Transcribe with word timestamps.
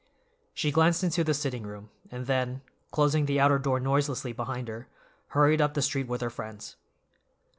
She 0.55 0.71
glanced 0.71 1.03
into 1.03 1.23
the 1.23 1.35
sitting 1.35 1.61
room, 1.61 1.91
and 2.09 2.25
then, 2.25 2.61
closing 2.89 3.27
the 3.27 3.39
outer 3.39 3.59
door 3.59 3.79
noiselessly 3.79 4.33
behind 4.33 4.67
her, 4.67 4.87
hurried 5.27 5.61
up 5.61 5.75
the 5.75 5.81
street 5.83 6.07
with 6.07 6.21
her 6.21 6.31
friends. 6.31 6.75